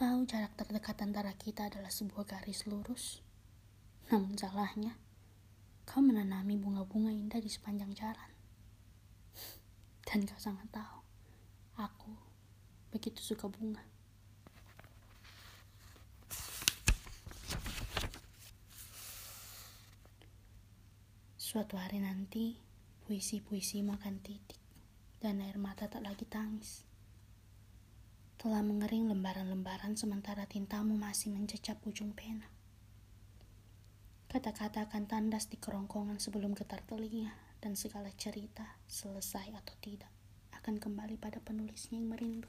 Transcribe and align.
tahu 0.00 0.24
jarak 0.24 0.56
terdekat 0.56 0.96
antara 1.04 1.36
kita 1.36 1.68
adalah 1.68 1.92
sebuah 1.92 2.24
garis 2.24 2.64
lurus. 2.64 3.20
Namun 4.08 4.32
salahnya, 4.32 4.96
kau 5.84 6.00
menanami 6.00 6.56
bunga-bunga 6.56 7.12
indah 7.12 7.36
di 7.36 7.52
sepanjang 7.52 7.92
jalan. 7.92 8.30
Dan 10.08 10.24
kau 10.24 10.40
sangat 10.40 10.72
tahu, 10.72 11.04
aku 11.76 12.16
begitu 12.88 13.20
suka 13.20 13.44
bunga. 13.52 13.84
Suatu 21.36 21.76
hari 21.76 22.00
nanti, 22.00 22.56
puisi-puisi 23.04 23.84
makan 23.84 24.16
titik, 24.24 24.64
dan 25.20 25.44
air 25.44 25.60
mata 25.60 25.92
tak 25.92 26.00
lagi 26.00 26.24
tangis. 26.24 26.88
Telah 28.40 28.64
mengering 28.64 29.04
lembaran-lembaran 29.12 30.00
sementara 30.00 30.48
tintamu 30.48 30.96
masih 30.96 31.28
mencecap 31.28 31.76
ujung 31.84 32.16
pena. 32.16 32.48
Kata-kata 34.32 34.88
akan 34.88 35.04
tandas 35.04 35.44
di 35.44 35.60
kerongkongan 35.60 36.16
sebelum 36.16 36.56
getar 36.56 36.80
telinga, 36.88 37.36
dan 37.60 37.76
segala 37.76 38.08
cerita, 38.16 38.64
selesai 38.88 39.52
atau 39.52 39.76
tidak, 39.84 40.08
akan 40.56 40.80
kembali 40.80 41.20
pada 41.20 41.36
penulisnya 41.44 42.00
yang 42.00 42.16
merindu. 42.16 42.48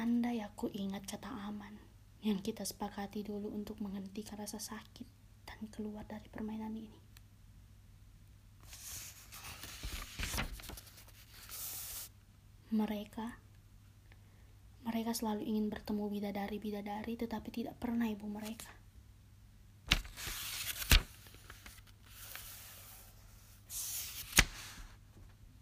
Andai 0.00 0.40
aku 0.40 0.72
ingat 0.72 1.04
kata 1.04 1.28
aman, 1.28 1.76
yang 2.24 2.40
kita 2.40 2.64
sepakati 2.64 3.20
dulu 3.20 3.52
untuk 3.52 3.84
menghentikan 3.84 4.40
rasa 4.40 4.56
sakit 4.56 5.04
dan 5.44 5.68
keluar 5.68 6.08
dari 6.08 6.32
permainan 6.32 6.72
ini. 6.72 7.05
Mereka 12.74 13.46
mereka 14.86 15.10
selalu 15.10 15.42
ingin 15.42 15.66
bertemu 15.66 16.06
bidadari-bidadari 16.06 17.18
tetapi 17.18 17.50
tidak 17.50 17.74
pernah 17.82 18.06
ibu 18.06 18.30
mereka. 18.30 18.70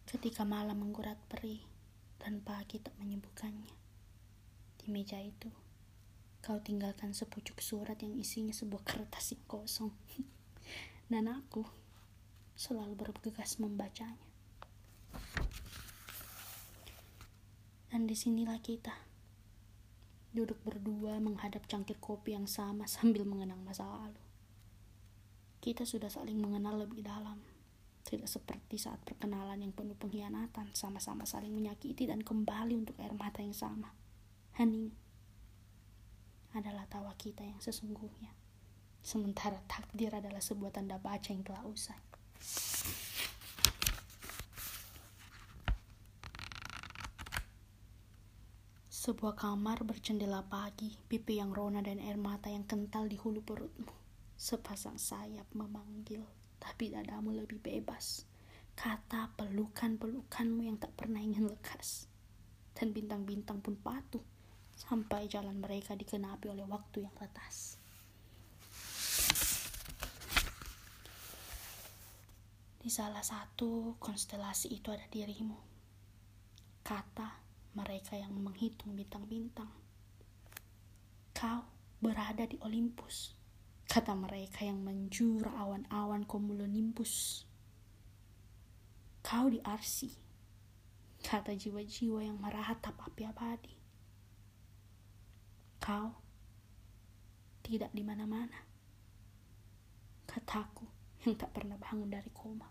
Ketika 0.04 0.44
malam 0.44 0.76
menggurat 0.76 1.16
perih 1.32 1.64
dan 2.20 2.44
pagi 2.44 2.84
tak 2.84 2.92
menyembuhkannya. 3.00 3.72
Di 4.76 4.92
meja 4.92 5.16
itu, 5.16 5.48
kau 6.44 6.60
tinggalkan 6.60 7.16
sepucuk 7.16 7.64
surat 7.64 7.96
yang 8.04 8.12
isinya 8.20 8.52
sebuah 8.52 8.84
kertas 8.84 9.32
yang 9.32 9.44
kosong. 9.48 9.92
Dan 11.12 11.32
aku 11.32 11.64
selalu 12.52 12.92
bergegas 12.92 13.56
membacanya. 13.56 14.33
Dan 17.94 18.10
di 18.10 18.18
sinilah 18.18 18.58
kita, 18.58 18.90
duduk 20.34 20.58
berdua 20.66 21.22
menghadap 21.22 21.62
cangkir 21.70 21.94
kopi 22.02 22.34
yang 22.34 22.50
sama 22.50 22.90
sambil 22.90 23.22
mengenang 23.22 23.62
masa 23.62 23.86
lalu. 23.86 24.18
Kita 25.62 25.86
sudah 25.86 26.10
saling 26.10 26.42
mengenal 26.42 26.74
lebih 26.74 27.06
dalam, 27.06 27.38
tidak 28.02 28.26
seperti 28.26 28.82
saat 28.82 28.98
perkenalan 29.06 29.62
yang 29.62 29.70
penuh 29.70 29.94
pengkhianatan, 29.94 30.74
sama-sama 30.74 31.22
saling 31.22 31.54
menyakiti 31.54 32.10
dan 32.10 32.26
kembali 32.26 32.74
untuk 32.74 32.98
air 32.98 33.14
mata 33.14 33.38
yang 33.38 33.54
sama. 33.54 33.94
Hening 34.58 34.90
adalah 36.50 36.90
tawa 36.90 37.14
kita 37.14 37.46
yang 37.46 37.62
sesungguhnya. 37.62 38.34
Sementara 39.06 39.62
takdir 39.70 40.10
adalah 40.10 40.42
sebuah 40.42 40.74
tanda 40.74 40.98
baca 40.98 41.30
yang 41.30 41.46
telah 41.46 41.62
usai. 41.62 42.02
Sebuah 49.04 49.36
kamar 49.36 49.84
berjendela 49.84 50.40
pagi, 50.48 50.88
pipi 50.96 51.36
yang 51.36 51.52
rona 51.52 51.84
dan 51.84 52.00
air 52.00 52.16
mata 52.16 52.48
yang 52.48 52.64
kental 52.64 53.04
di 53.04 53.20
hulu 53.20 53.44
perutmu. 53.44 53.92
Sepasang 54.32 54.96
sayap 54.96 55.44
memanggil, 55.52 56.24
tapi 56.56 56.88
dadamu 56.88 57.36
lebih 57.36 57.60
bebas. 57.60 58.24
Kata 58.72 59.28
pelukan-pelukanmu 59.36 60.64
yang 60.64 60.80
tak 60.80 60.96
pernah 60.96 61.20
ingin 61.20 61.52
lekas. 61.52 62.08
Dan 62.72 62.96
bintang-bintang 62.96 63.60
pun 63.60 63.76
patuh 63.76 64.24
sampai 64.72 65.28
jalan 65.28 65.60
mereka 65.60 65.92
dikenapi 65.92 66.48
oleh 66.48 66.64
waktu 66.64 67.04
yang 67.04 67.12
retas. 67.20 67.76
Di 72.80 72.88
salah 72.88 73.20
satu 73.20 74.00
konstelasi 74.00 74.72
itu 74.72 74.88
ada 74.88 75.04
dirimu. 75.12 75.60
Kata 76.80 77.43
mereka 77.74 78.14
yang 78.16 78.32
menghitung 78.34 78.94
bintang-bintang. 78.94 79.70
Kau 81.34 81.66
berada 81.98 82.46
di 82.46 82.56
Olympus. 82.62 83.34
Kata 83.84 84.16
mereka 84.16 84.64
yang 84.64 84.80
menjura 84.80 85.52
awan-awan 85.54 86.24
cumulonimbus. 86.24 87.44
Kau 89.22 89.50
di 89.50 89.60
Arsi. 89.60 90.14
Kata 91.24 91.52
jiwa-jiwa 91.52 92.20
yang 92.20 92.36
meratap 92.36 93.00
api 93.00 93.24
abadi 93.24 93.74
Kau 95.84 96.16
tidak 97.60 97.92
di 97.92 98.00
mana-mana. 98.00 98.56
Kataku 100.24 100.88
yang 101.28 101.36
tak 101.36 101.52
pernah 101.52 101.76
bangun 101.76 102.08
dari 102.08 102.32
koma. 102.32 102.64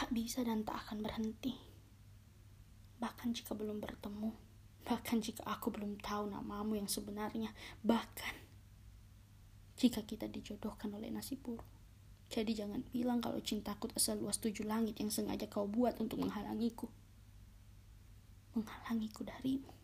Tak 0.00 0.08
bisa 0.16 0.40
dan 0.40 0.64
tak 0.64 0.80
akan 0.88 1.04
berhenti. 1.04 1.52
Bahkan 2.96 3.36
jika 3.36 3.52
belum 3.52 3.84
bertemu, 3.84 4.32
bahkan 4.88 5.20
jika 5.20 5.44
aku 5.44 5.68
belum 5.68 6.00
tahu 6.00 6.32
namamu 6.32 6.80
yang 6.80 6.88
sebenarnya, 6.88 7.52
bahkan 7.84 8.32
jika 9.76 10.00
kita 10.00 10.24
dijodohkan 10.24 10.88
oleh 10.96 11.12
nasib 11.12 11.44
buruk. 11.44 11.68
Jadi 12.32 12.56
jangan 12.56 12.80
bilang 12.88 13.20
kalau 13.20 13.44
cintaku 13.44 13.92
tak 13.92 14.00
seluas 14.00 14.40
tujuh 14.40 14.64
langit 14.64 14.96
yang 14.96 15.12
sengaja 15.12 15.44
kau 15.52 15.68
buat 15.68 16.00
untuk 16.00 16.24
menghalangiku 16.24 16.88
menghalangiku 18.54 19.22
darimu. 19.22 19.79